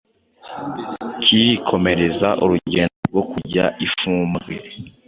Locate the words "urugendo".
2.43-2.99